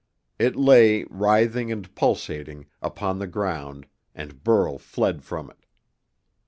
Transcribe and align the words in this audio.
It 0.39 0.55
lay, 0.55 1.03
writhing 1.11 1.71
and 1.71 1.93
pulsating, 1.93 2.65
upon 2.81 3.19
the 3.19 3.27
ground, 3.27 3.85
and 4.15 4.43
Burl 4.43 4.79
fled 4.79 5.21
from 5.23 5.51
it. 5.51 5.63